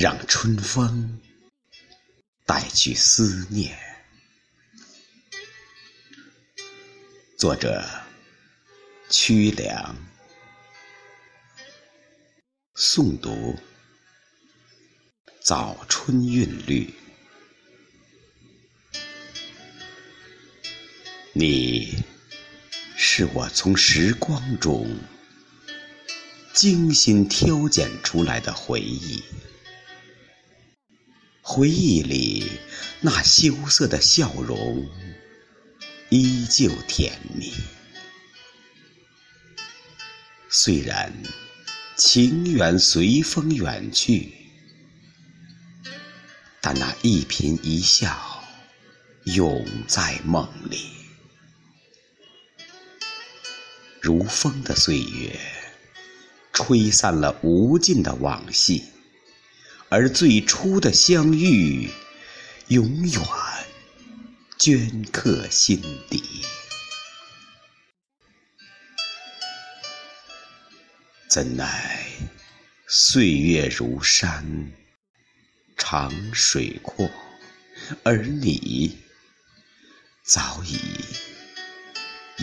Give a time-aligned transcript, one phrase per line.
[0.00, 1.20] 让春风
[2.46, 3.76] 带去思念。
[7.36, 7.84] 作者：
[9.10, 9.96] 曲梁，
[12.76, 13.58] 诵读：
[15.40, 16.94] 早春韵律。
[21.32, 22.04] 你
[22.96, 24.96] 是我从时光中
[26.54, 29.20] 精心挑拣出来的回忆。
[31.50, 32.44] 回忆里
[33.00, 34.86] 那羞涩的笑容
[36.10, 37.50] 依旧甜蜜，
[40.50, 41.10] 虽然
[41.96, 44.30] 情缘随风远去，
[46.60, 48.44] 但那一颦一笑
[49.24, 50.90] 永在梦里。
[54.02, 55.40] 如风的岁月，
[56.52, 58.84] 吹散了无尽的往昔。
[59.90, 61.88] 而最初的相遇，
[62.66, 63.22] 永远
[64.58, 65.80] 镌刻心
[66.10, 66.22] 底。
[71.30, 72.06] 怎奈
[72.86, 74.72] 岁月如山，
[75.78, 77.08] 长水阔，
[78.02, 78.98] 而你
[80.22, 80.78] 早已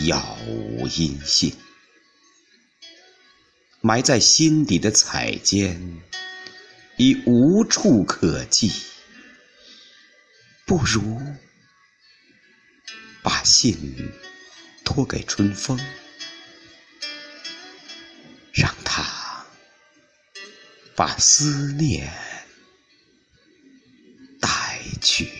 [0.04, 1.54] 杳无音信，
[3.80, 6.00] 埋在心底的彩笺。
[6.96, 8.70] 已无处可寄。
[10.66, 11.22] 不如
[13.22, 14.12] 把信
[14.84, 15.78] 托给春风
[18.52, 19.46] 让它
[20.96, 22.12] 把思念
[24.40, 25.35] 带去。